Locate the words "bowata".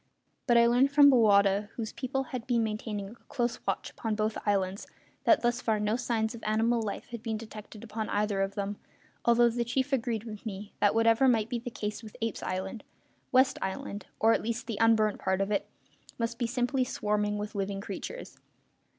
1.11-1.69